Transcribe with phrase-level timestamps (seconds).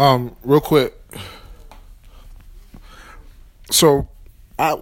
[0.00, 0.98] Um, real quick.
[3.70, 4.08] So,
[4.58, 4.80] I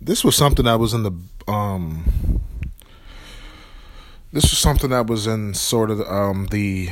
[0.00, 1.12] this was something that was in the
[1.46, 2.40] um
[4.32, 6.88] this was something that was in sort of um the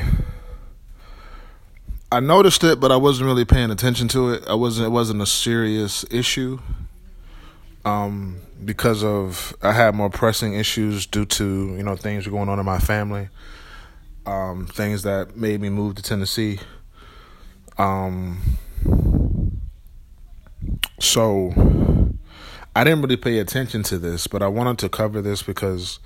[2.13, 4.45] I noticed it, but I wasn't really paying attention to it.
[4.47, 4.89] I wasn't.
[4.89, 6.59] It wasn't a serious issue.
[7.87, 12.59] Um, because of I had more pressing issues due to you know things going on
[12.59, 13.31] in my family.
[14.27, 16.61] Um, things that made me move to Tennessee.
[17.79, 18.41] Um,
[20.99, 21.53] so
[22.75, 25.99] I didn't really pay attention to this, but I wanted to cover this because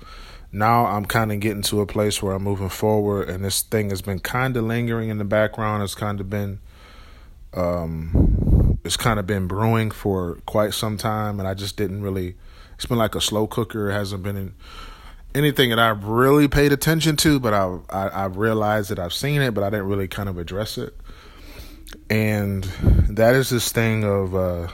[0.51, 3.89] now I'm kind of getting to a place where I'm moving forward, and this thing
[3.89, 5.83] has been kind of lingering in the background.
[5.83, 6.59] It's kind of been,
[7.53, 12.35] um, it's kind of been brewing for quite some time, and I just didn't really.
[12.75, 13.91] It's been like a slow cooker.
[13.91, 14.53] It hasn't been in
[15.35, 19.41] anything that I've really paid attention to, but I, I I realized that I've seen
[19.41, 20.95] it, but I didn't really kind of address it.
[22.09, 22.63] And
[23.09, 24.67] that is this thing of uh,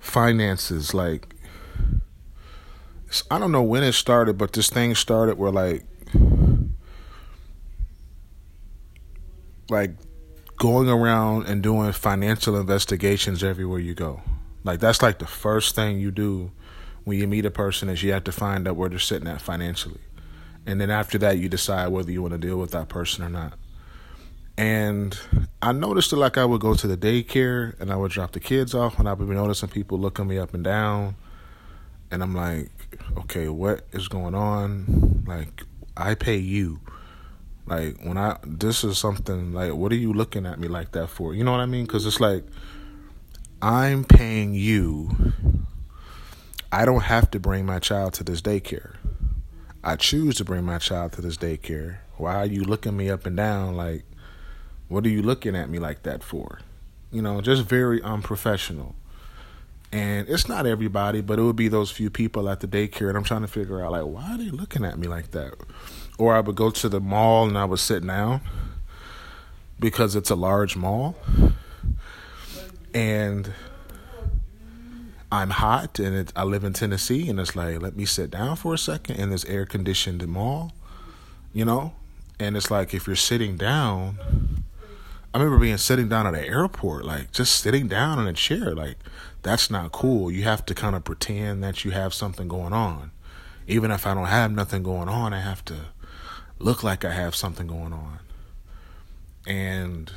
[0.00, 1.34] finances, like
[3.30, 5.84] I don't know when it started, but this thing started where like
[9.68, 9.92] like
[10.56, 14.22] going around and doing financial investigations everywhere you go.
[14.64, 16.50] Like that's like the first thing you do
[17.04, 19.40] when you meet a person is you have to find out where they're sitting at
[19.40, 20.00] financially.
[20.66, 23.28] And then after that you decide whether you want to deal with that person or
[23.28, 23.58] not.
[24.58, 25.18] And
[25.60, 28.40] I noticed it like I would go to the daycare and I would drop the
[28.40, 31.16] kids off and I would be noticing people looking me up and down.
[32.10, 32.70] And I'm like,
[33.18, 35.24] okay, what is going on?
[35.26, 35.62] Like,
[35.96, 36.80] I pay you.
[37.66, 41.08] Like, when I, this is something, like, what are you looking at me like that
[41.08, 41.34] for?
[41.34, 41.84] You know what I mean?
[41.84, 42.44] Because it's like,
[43.60, 45.32] I'm paying you.
[46.70, 48.94] I don't have to bring my child to this daycare.
[49.82, 51.98] I choose to bring my child to this daycare.
[52.16, 53.76] Why are you looking me up and down?
[53.76, 54.04] Like,
[54.88, 56.60] what are you looking at me like that for?
[57.10, 58.94] You know, just very unprofessional.
[59.92, 63.08] And it's not everybody, but it would be those few people at the daycare.
[63.08, 65.54] And I'm trying to figure out, like, why are they looking at me like that?
[66.18, 68.40] Or I would go to the mall and I would sit down
[69.78, 71.16] because it's a large mall.
[72.92, 73.52] And
[75.30, 77.28] I'm hot and it, I live in Tennessee.
[77.28, 80.72] And it's like, let me sit down for a second in this air conditioned mall,
[81.52, 81.94] you know?
[82.38, 84.18] And it's like, if you're sitting down,
[85.36, 88.74] I remember being sitting down at an airport, like just sitting down in a chair,
[88.74, 88.96] like
[89.42, 90.30] that's not cool.
[90.30, 93.10] You have to kind of pretend that you have something going on.
[93.66, 95.88] Even if I don't have nothing going on, I have to
[96.58, 98.20] look like I have something going on.
[99.46, 100.10] And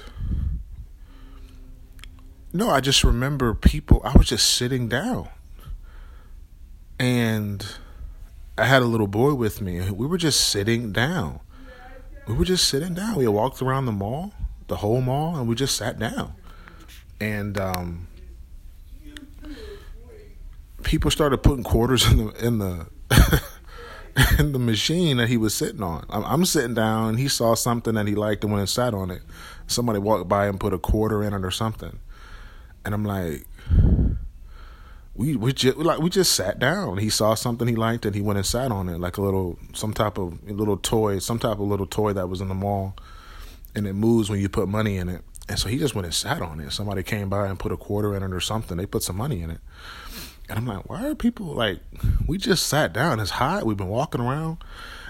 [2.54, 5.28] no, I just remember people, I was just sitting down.
[6.98, 7.66] And
[8.58, 9.92] I had a little boy with me.
[9.92, 11.42] We were just sitting down.
[12.26, 13.18] We were just sitting down.
[13.18, 14.32] We walked around the mall
[14.70, 16.34] the whole mall, and we just sat down.
[17.20, 18.08] And um,
[20.84, 22.88] people started putting quarters in the in the
[24.40, 26.06] in the machine that he was sitting on.
[26.10, 29.12] I'm, I'm, sitting down, he saw something that he liked and went and sat on
[29.12, 29.22] it.
[29.68, 32.00] Somebody walked by and put a quarter in it or something,
[32.86, 33.46] and I'm like.
[35.16, 36.98] We we just like we just sat down.
[36.98, 39.60] He saw something he liked and he went and sat on it like a little
[39.74, 42.96] some type of little toy, some type of little toy that was in the mall
[43.76, 45.22] and it moves when you put money in it.
[45.48, 46.72] And so he just went and sat on it.
[46.72, 48.78] Somebody came by and put a quarter in it or something.
[48.78, 49.60] They put some money in it.
[50.48, 51.80] And I'm like, why are people like,
[52.28, 53.20] we just sat down.
[53.20, 53.66] It's hot.
[53.66, 54.58] We've been walking around.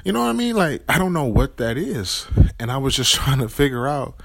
[0.04, 0.56] You know what I mean?
[0.56, 2.28] Like, I don't know what that is.
[2.60, 4.16] And I was just trying to figure out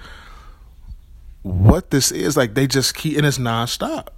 [1.43, 2.37] what this is.
[2.37, 4.09] Like, they just keep, and it's nonstop.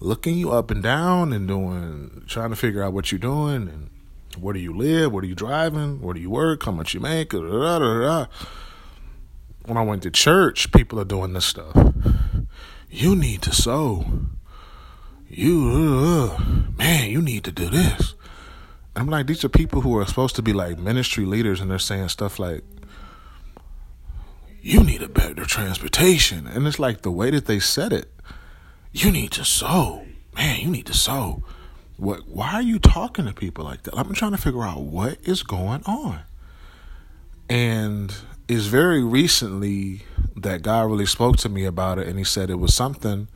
[0.00, 3.90] Looking you up and down and doing, trying to figure out what you're doing and
[4.38, 5.12] where do you live?
[5.12, 6.00] Where are you driving?
[6.00, 6.64] Where do you work?
[6.64, 7.30] How much you make?
[7.30, 8.26] Da, da, da,
[9.70, 11.76] when I went to church, people are doing this stuff.
[12.90, 14.04] You need to sow.
[15.28, 16.42] You, uh,
[16.76, 18.14] man, you need to do this.
[18.96, 21.78] I'm like, these are people who are supposed to be like ministry leaders, and they're
[21.78, 22.64] saying stuff like,
[24.60, 26.48] you need a better transportation.
[26.48, 28.10] And it's like the way that they said it,
[28.92, 30.04] you need to sow.
[30.34, 31.44] Man, you need to sow.
[31.96, 33.96] What why are you talking to people like that?
[33.96, 36.22] I'm trying to figure out what is going on.
[37.48, 38.12] And
[38.50, 40.02] it's very recently
[40.34, 43.28] that God really spoke to me about it, and He said it was something.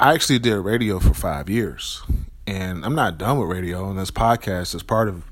[0.00, 2.02] I actually did radio for five years,
[2.44, 3.88] and I'm not done with radio.
[3.88, 5.22] And this podcast is part of,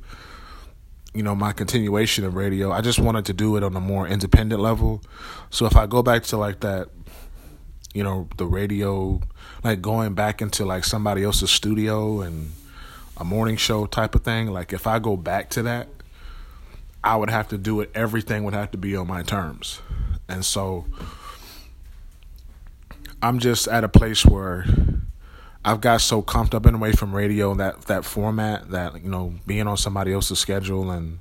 [1.12, 2.70] you know, my continuation of radio.
[2.70, 5.02] I just wanted to do it on a more independent level.
[5.50, 6.88] So if I go back to like that,
[7.92, 9.20] you know, the radio,
[9.64, 12.52] like going back into like somebody else's studio and
[13.16, 15.88] a morning show type of thing, like if I go back to that
[17.02, 17.90] I would have to do it.
[17.94, 19.80] Everything would have to be on my terms.
[20.28, 20.84] And so
[23.22, 24.64] I'm just at a place where
[25.64, 29.66] I've got so comfortable in away from radio that that format that you know being
[29.66, 31.18] on somebody else's schedule and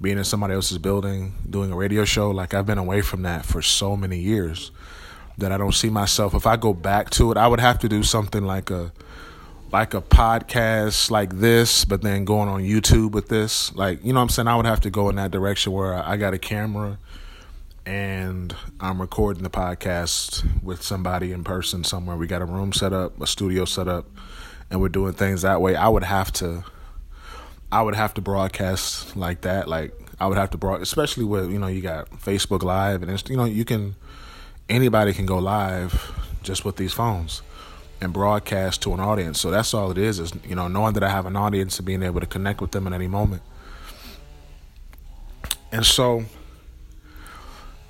[0.00, 3.44] being in somebody else's building doing a radio show like I've been away from that
[3.44, 4.70] for so many years
[5.36, 7.88] that I don't see myself if I go back to it I would have to
[7.88, 8.92] do something like a
[9.74, 14.20] like a podcast like this but then going on YouTube with this like you know
[14.20, 16.96] I'm saying I would have to go in that direction where I got a camera
[17.84, 22.16] and I'm recording the podcast with somebody in person somewhere.
[22.16, 24.06] We got a room set up, a studio set up,
[24.70, 25.74] and we're doing things that way.
[25.74, 26.62] I would have to
[27.72, 29.66] I would have to broadcast like that.
[29.66, 33.28] Like I would have to broad especially with, you know, you got Facebook Live and
[33.28, 33.96] you know, you can
[34.68, 36.12] anybody can go live
[36.44, 37.42] just with these phones
[38.04, 39.40] and broadcast to an audience.
[39.40, 41.86] So that's all it is is, you know, knowing that I have an audience and
[41.86, 43.42] being able to connect with them at any moment.
[45.72, 46.24] And so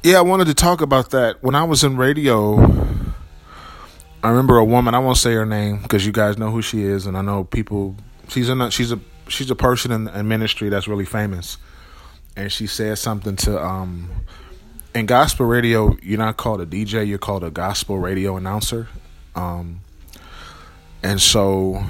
[0.05, 1.43] yeah, I wanted to talk about that.
[1.43, 2.59] When I was in radio,
[4.23, 4.95] I remember a woman.
[4.95, 7.45] I won't say her name because you guys know who she is, and I know
[7.45, 7.97] people.
[8.29, 8.61] She's in.
[8.61, 9.01] A, she's a.
[9.29, 11.57] She's a person in, in ministry that's really famous,
[12.37, 13.59] and she said something to.
[13.65, 14.11] um
[14.95, 17.07] In gospel radio, you're not called a DJ.
[17.09, 18.89] You're called a gospel radio announcer,
[19.35, 19.81] um,
[21.05, 21.85] and so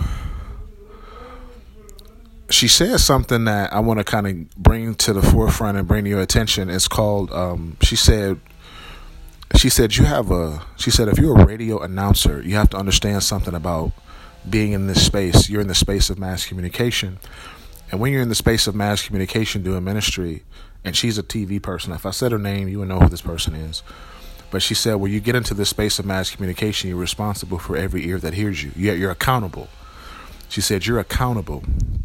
[2.51, 6.05] she said something that I want to kind of bring to the forefront and bring
[6.05, 6.69] to your attention.
[6.69, 7.33] It's called.
[7.33, 8.41] Um, she said.
[9.57, 10.67] She said you have a.
[10.77, 13.93] She said if you're a radio announcer, you have to understand something about
[14.51, 15.49] being in this space.
[15.49, 17.21] You're in the space of mass communication,
[17.93, 20.43] and when you're in the space of mass communication doing ministry,
[20.85, 21.93] and she's a TV person.
[21.93, 23.85] If I said her name, you would know who this person is.
[24.51, 27.77] But she said, when you get into the space of mass communication, you're responsible for
[27.77, 28.73] every ear that hears you.
[28.77, 29.69] Yet you're accountable.
[30.49, 31.65] She said, You're accountable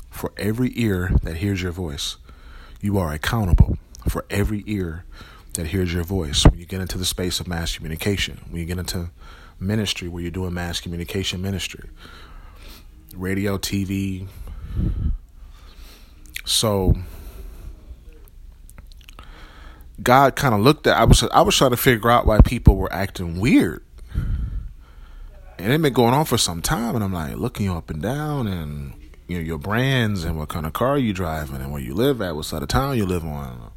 [0.10, 2.18] for every ear that hears your voice.
[2.82, 3.78] You are accountable
[4.08, 5.06] for every ear
[5.54, 8.66] that hears your voice when you get into the space of mass communication, when you
[8.66, 9.12] get into
[9.60, 11.90] ministry where you're doing mass communication ministry,
[13.14, 14.28] radio, TV.
[16.46, 16.96] So
[20.02, 22.76] God kind of looked at I was I was trying to figure out why people
[22.76, 23.84] were acting weird.
[25.58, 28.02] And it been going on for some time and i'm like looking you up and
[28.02, 28.94] down and
[29.28, 32.22] you know your brands and what kind of car you driving and where you live
[32.22, 33.70] at what side of town you live on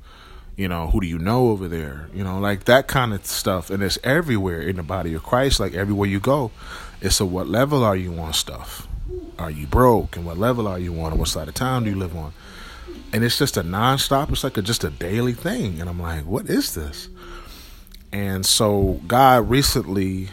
[0.57, 3.71] you know who do you know over there you know like that kind of stuff.
[3.71, 6.51] And it's everywhere in the body of christ like everywhere you go.
[7.01, 8.87] It's a what level are you on stuff?
[9.39, 10.17] Are you broke?
[10.17, 11.11] And what level are you on?
[11.11, 12.33] And what side of town do you live on
[13.13, 16.25] and it's just a nonstop it's like a, just a daily thing and i'm like
[16.25, 17.09] what is this
[18.13, 20.29] and so god recently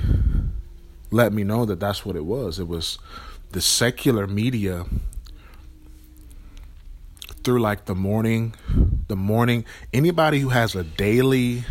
[1.12, 2.60] let me know that that's what it was.
[2.60, 3.00] It was
[3.52, 4.86] the secular media
[7.44, 8.54] through like the morning,
[9.08, 11.64] the morning, anybody who has a daily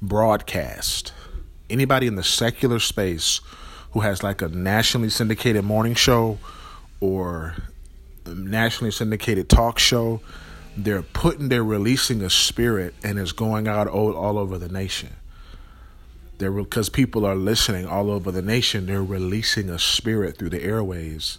[0.00, 1.12] broadcast,
[1.68, 3.40] anybody in the secular space
[3.92, 6.38] who has like a nationally syndicated morning show
[7.00, 7.56] or
[8.26, 10.20] nationally syndicated talk show,
[10.76, 15.10] they're putting, they're releasing a spirit and it's going out all, all over the nation.
[16.38, 18.86] They're because people are listening all over the nation.
[18.86, 21.38] They're releasing a spirit through the airways.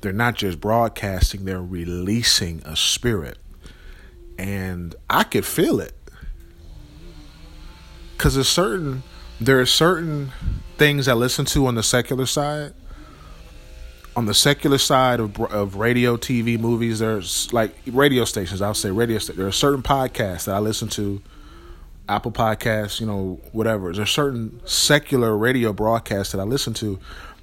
[0.00, 3.38] They're not just broadcasting; they're releasing a spirit,
[4.36, 5.94] and I could feel it.
[8.16, 9.02] Because there's
[9.40, 10.32] there are certain
[10.76, 12.74] things I listen to on the secular side.
[14.14, 18.60] On the secular side of of radio, TV, movies, there's like radio stations.
[18.60, 19.18] I'll say radio.
[19.18, 21.22] There are certain podcasts that I listen to
[22.08, 23.92] Apple Podcasts, you know, whatever.
[23.92, 26.98] There's certain secular radio broadcasts that I listen to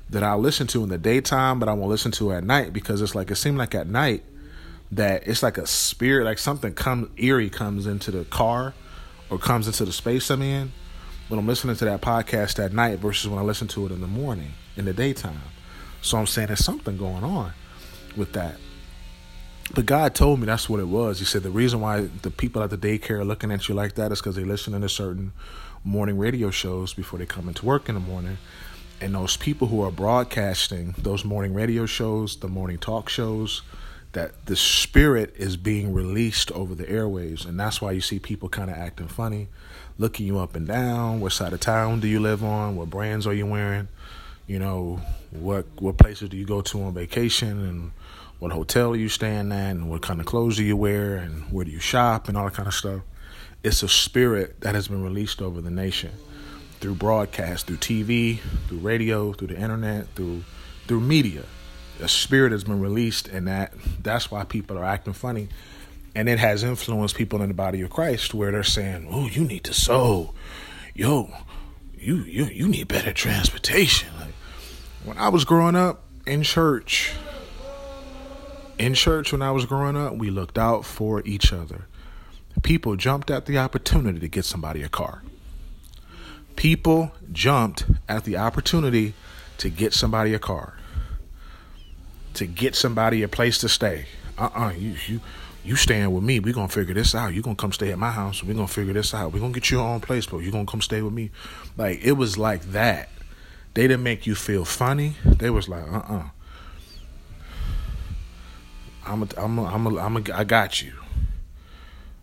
[0.09, 3.01] that I listen to in the daytime, but I won't listen to at night because
[3.01, 4.23] it's like it seemed like at night
[4.91, 8.73] that it's like a spirit, like something come eerie comes into the car
[9.29, 10.71] or comes into the space I'm in
[11.27, 14.01] when I'm listening to that podcast at night versus when I listen to it in
[14.01, 15.41] the morning in the daytime.
[16.01, 17.53] So I'm saying there's something going on
[18.15, 18.55] with that.
[19.73, 21.19] But God told me that's what it was.
[21.19, 23.95] He said the reason why the people at the daycare are looking at you like
[23.95, 25.31] that is because they listen to certain
[25.83, 28.37] morning radio shows before they come into work in the morning.
[28.99, 33.61] And those people who are broadcasting those morning radio shows, the morning talk shows,
[34.13, 37.45] that the spirit is being released over the airwaves.
[37.45, 39.47] And that's why you see people kind of acting funny,
[39.97, 41.19] looking you up and down.
[41.19, 42.75] What side of town do you live on?
[42.75, 43.87] What brands are you wearing?
[44.49, 47.91] You know, what what places do you go to on vacation and
[48.39, 51.43] what hotel are you staying at and what kind of clothes do you wear and
[51.51, 53.01] where do you shop and all that kind of stuff.
[53.63, 56.13] It's a spirit that has been released over the nation
[56.79, 60.43] through broadcast, through TV, through radio, through the internet, through
[60.87, 61.43] through media.
[62.01, 65.49] A spirit has been released and that that's why people are acting funny
[66.15, 69.43] And it has influenced people in the body of Christ where they're saying, "Oh, you
[69.43, 70.33] need to sow,
[70.95, 71.31] yo,
[71.99, 74.18] you you you need better transportation."
[75.09, 77.15] When I was growing up in church,
[78.77, 81.87] in church when I was growing up, we looked out for each other.
[82.61, 85.23] People jumped at the opportunity to get somebody a car.
[86.55, 89.15] People jumped at the opportunity
[89.57, 90.77] to get somebody a car,
[92.35, 94.05] to get somebody a place to stay.
[94.37, 95.21] Uh uh-uh, uh you you
[95.63, 96.39] you staying with me.
[96.39, 97.33] We're gonna figure this out.
[97.33, 98.43] You're gonna come stay at my house.
[98.43, 99.33] We're gonna figure this out.
[99.33, 101.31] We're gonna get you your own place, but you're gonna come stay with me.
[101.77, 103.09] Like it was like that.
[103.79, 105.13] They didn't make you feel funny.
[105.23, 106.17] They was like, uh uh-uh.
[106.17, 106.29] uh.
[109.07, 110.91] I'm a, I'm a, I'm a, I'm a, I got you.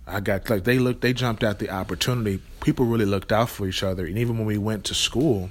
[0.07, 2.43] I got like they looked they jumped at the opportunity.
[2.61, 5.49] People really looked out for each other, and even when we went to school,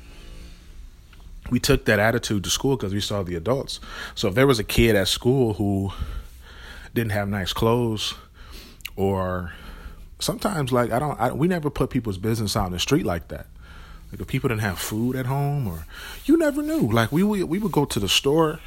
[1.50, 3.80] we took that attitude to school because we saw the adults.
[4.14, 5.90] So if there was a kid at school who
[6.94, 8.14] didn't have nice clothes,
[8.96, 9.54] or
[10.20, 13.30] sometimes like I don't, I, we never put people's business out in the street like
[13.30, 13.48] that.
[14.16, 15.86] Like if people didn't have food at home, or
[16.24, 16.90] you never knew.
[16.90, 18.62] Like we we, we would go to the store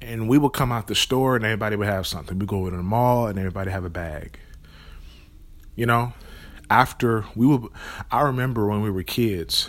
[0.00, 2.36] and we would come out the store and everybody would have something.
[2.36, 4.40] We go to the mall and everybody have a bag.
[5.76, 6.14] You know,
[6.68, 7.70] after we would,
[8.10, 9.68] I remember when we were kids,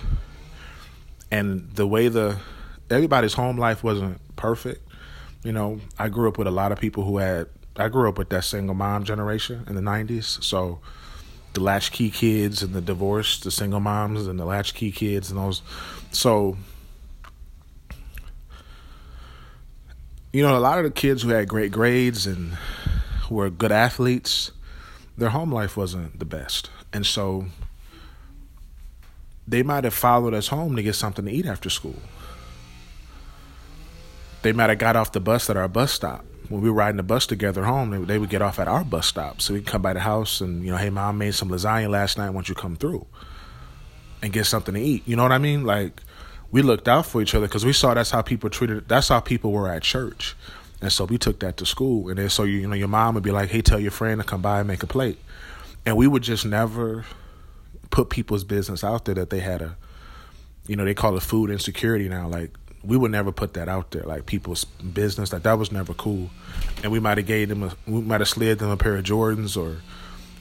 [1.29, 2.39] and the way the
[2.89, 4.81] everybody's home life wasn't perfect.
[5.43, 7.49] You know, I grew up with a lot of people who had.
[7.75, 10.79] I grew up with that single mom generation in the '90s, so
[11.53, 15.61] the latchkey kids and the divorced, the single moms and the latchkey kids and those.
[16.11, 16.57] So
[20.31, 22.57] you know, a lot of the kids who had great grades and
[23.29, 24.51] were good athletes,
[25.17, 26.69] their home life wasn't the best.
[26.93, 27.45] And so
[29.47, 31.99] they might have followed us home to get something to eat after school.
[34.41, 36.23] They might have got off the bus at our bus stop.
[36.47, 38.83] When we were riding the bus together home, they, they would get off at our
[38.83, 39.41] bus stop.
[39.41, 42.17] So we'd come by the house and, you know, hey, mom made some lasagna last
[42.17, 42.29] night.
[42.29, 43.05] Why don't you come through
[44.21, 45.07] and get something to eat?
[45.07, 45.63] You know what I mean?
[45.63, 46.01] Like,
[46.51, 48.87] we looked out for each other because we saw that's how people treated.
[48.87, 50.35] That's how people were at church,
[50.81, 52.09] and so we took that to school.
[52.09, 54.19] And then so you, you know your mom would be like, "Hey, tell your friend
[54.19, 55.19] to come by and make a plate,"
[55.85, 57.05] and we would just never
[57.91, 59.75] put people's business out there that they had a,
[60.67, 62.27] you know, they call it food insecurity now.
[62.27, 62.51] Like
[62.83, 65.33] we would never put that out there, like people's business.
[65.33, 66.29] Like that was never cool,
[66.83, 69.03] and we might have gave them a, we might have slid them a pair of
[69.03, 69.81] Jordans or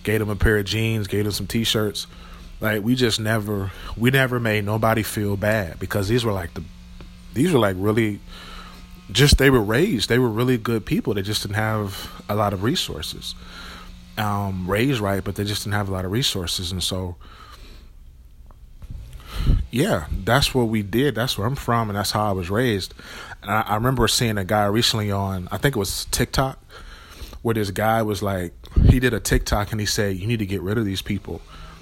[0.04, 2.06] gave them a pair of jeans, gave them some T-shirts.
[2.60, 6.64] Like we just never we never made nobody feel bad because these were like the
[7.34, 8.20] these were like really
[9.10, 10.08] just they were raised.
[10.08, 11.14] They were really good people.
[11.14, 13.34] They just didn't have a lot of resources.
[14.16, 16.72] Um, raised right but they just didn't have a lot of resources.
[16.72, 17.14] And so
[19.70, 22.94] yeah that's what we did that's where i'm from and that's how i was raised
[23.42, 26.58] and I, I remember seeing a guy recently on i think it was tiktok
[27.42, 28.52] where this guy was like
[28.86, 31.40] he did a tiktok and he said you need to get rid of these people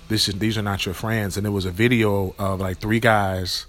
[0.09, 1.37] this is these are not your friends.
[1.37, 3.67] And it was a video of like three guys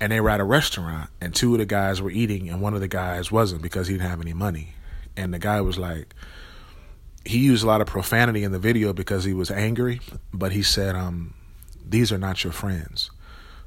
[0.00, 2.74] and they were at a restaurant and two of the guys were eating and one
[2.74, 4.74] of the guys wasn't because he didn't have any money.
[5.16, 6.14] And the guy was like
[7.24, 10.00] he used a lot of profanity in the video because he was angry,
[10.32, 11.34] but he said, um,
[11.84, 13.10] these are not your friends.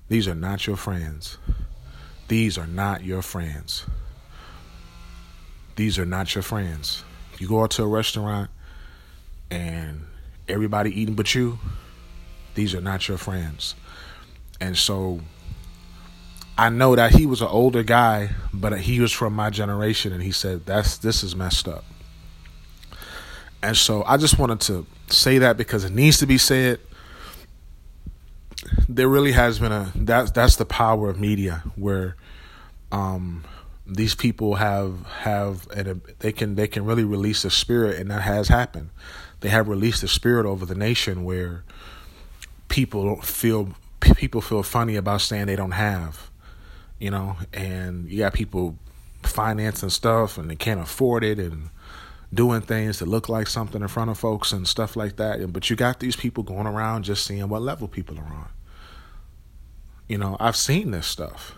[0.09, 1.37] These are not your friends.
[2.27, 3.85] These are not your friends.
[5.75, 7.03] These are not your friends.
[7.37, 8.49] You go out to a restaurant
[9.49, 10.05] and
[10.47, 11.59] everybody eating but you,
[12.55, 13.75] these are not your friends.
[14.59, 15.21] And so
[16.57, 20.21] I know that he was an older guy, but he was from my generation and
[20.21, 21.85] he said that's this is messed up.
[23.61, 26.79] And so I just wanted to say that because it needs to be said.
[28.91, 32.15] There really has been a that's that's the power of media where
[32.91, 33.43] um,
[33.85, 38.23] these people have have and they can they can really release the spirit and that
[38.23, 38.89] has happened.
[39.41, 41.63] They have released the spirit over the nation where
[42.67, 46.31] people feel people feel funny about saying they don't have,
[46.97, 48.75] you know, and you got people
[49.23, 51.69] financing stuff and they can't afford it and
[52.33, 55.53] doing things that look like something in front of folks and stuff like that.
[55.53, 58.49] But you got these people going around just seeing what level people are on.
[60.09, 61.55] You know, I've seen this stuff.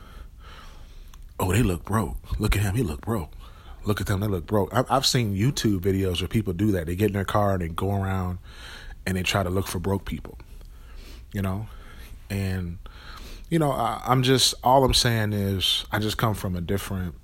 [1.39, 2.39] Oh, they look broke.
[2.39, 3.34] Look at him, he look broke.
[3.84, 4.70] Look at them, they look broke.
[4.72, 6.86] I've seen YouTube videos where people do that.
[6.86, 8.38] They get in their car and they go around
[9.08, 10.38] and they try to look for broke people
[11.34, 11.67] you know,
[12.29, 12.77] and
[13.50, 17.15] you know, I, I'm just all I'm saying is I just come from a different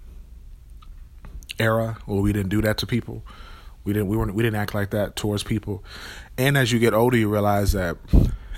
[1.60, 3.24] era where we didn't do that to people.
[3.84, 5.84] We didn't we weren't we didn't act like that towards people.
[6.38, 7.98] And as you get older you realize that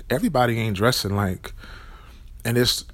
[0.08, 1.52] everybody ain't dressing like
[2.44, 2.84] and it's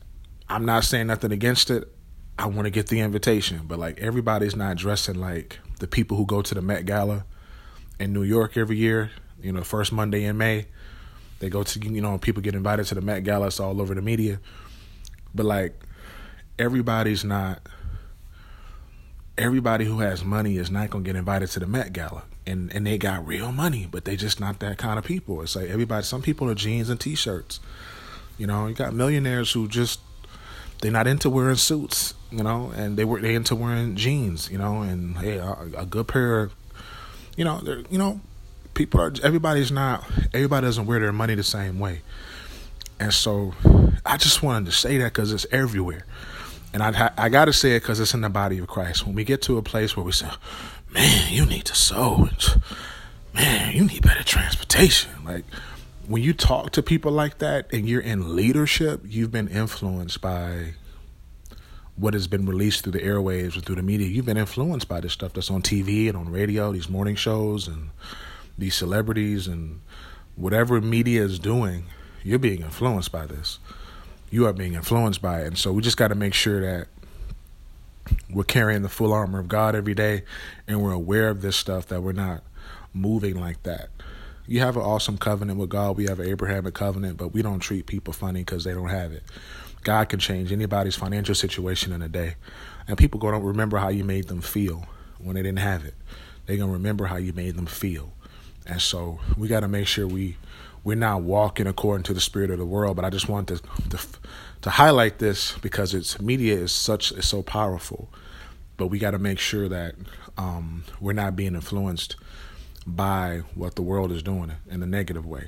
[0.49, 1.93] I'm not saying nothing against it.
[2.39, 6.27] I want to get the invitation, but like everybody's not dressing like the people who
[6.27, 7.25] go to the Met Gala
[7.99, 9.11] in New York every year.
[9.41, 10.67] You know, first Monday in May,
[11.39, 13.49] they go to you know people get invited to the Met Gala.
[13.49, 14.41] It's all over the media,
[15.35, 15.75] but like
[16.59, 17.61] everybody's not.
[19.39, 22.87] Everybody who has money is not gonna get invited to the Met Gala, and and
[22.87, 25.43] they got real money, but they just not that kind of people.
[25.43, 26.05] It's like everybody.
[26.05, 27.61] Some people are jeans and t-shirts.
[28.39, 30.01] You know, you got millionaires who just
[30.81, 34.59] they're not into wearing suits, you know, and they were they into wearing jeans, you
[34.59, 36.55] know, and hey, a, a good pair of,
[37.37, 38.21] you know, you know,
[38.75, 42.03] people are everybody's not everybody doesn't wear their money the same way,
[43.01, 43.55] and so
[44.05, 46.05] I just wanted to say that because it's everywhere,
[46.75, 49.07] and I I got to say it because it's in the body of Christ.
[49.07, 50.29] When we get to a place where we say,
[50.93, 52.29] man, you need to sow,
[53.35, 55.45] man, you need better transportation, like
[56.09, 60.75] when you talk to people like that and you're in leadership, you've been influenced by
[61.97, 64.07] what has been released through the airwaves or through the media.
[64.07, 67.67] You've been influenced by this stuff that's on TV and on radio, these morning shows
[67.67, 67.91] and
[68.57, 69.81] these celebrities and
[70.37, 71.85] whatever media is doing,
[72.23, 73.59] you're being influenced by this.
[74.31, 75.47] You are being influenced by it.
[75.47, 76.89] And so we just got to make sure that
[78.31, 80.23] we're carrying the full armor of God every day
[80.69, 82.43] and we're aware of this stuff, that we're not
[82.93, 83.91] moving like that
[84.47, 85.97] you have an awesome covenant with God.
[85.97, 89.13] We have an Abrahamic covenant, but we don't treat people funny because they don't have
[89.13, 89.23] it.
[89.83, 92.35] God can change anybody's financial situation in a day.
[92.89, 94.87] And people to remember how you made them feel
[95.19, 95.95] when they didn't have it.
[96.47, 98.13] They're going to remember how you made them feel.
[98.67, 100.37] And so we got to make sure we
[100.85, 102.95] we're not walking according to the spirit of the world.
[102.97, 103.59] But I just want to
[103.91, 103.99] to,
[104.63, 108.09] to highlight this because its media is such is so powerful.
[108.77, 109.95] But we got to make sure that
[110.37, 112.17] um, we're not being influenced
[112.87, 115.47] by what the world is doing in a negative way.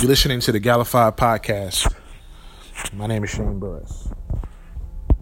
[0.00, 1.92] You're listening to the Galified podcast.
[2.92, 4.08] My name is Shane Burris.